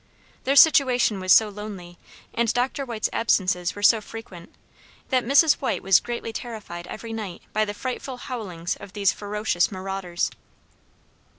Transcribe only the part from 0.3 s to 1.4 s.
Their situation was